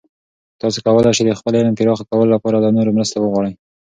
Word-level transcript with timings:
تاسې 0.61 0.79
کولای 0.85 1.13
سئ 1.17 1.23
د 1.25 1.31
خپل 1.39 1.53
علم 1.59 1.73
پراخه 1.77 2.03
کولو 2.09 2.33
لپاره 2.35 2.57
له 2.63 2.69
نورو 2.77 2.95
مرستې 2.97 3.17
وغواړئ. 3.19 3.53